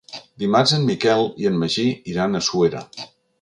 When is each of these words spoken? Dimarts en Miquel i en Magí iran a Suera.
Dimarts 0.43 0.71
en 0.77 0.87
Miquel 0.87 1.21
i 1.43 1.49
en 1.51 1.59
Magí 1.65 1.85
iran 2.15 2.33
a 2.33 2.43
Suera. 2.49 2.83